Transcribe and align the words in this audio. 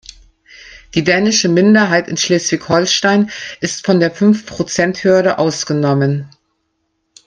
Die 0.95 1.03
dänische 1.03 1.47
Minderheit 1.47 2.07
in 2.07 2.17
Schleswig-Holstein 2.17 3.29
ist 3.59 3.85
von 3.85 3.99
der 3.99 4.09
Fünfprozenthürde 4.09 5.37
ausgenommen. 5.37 6.27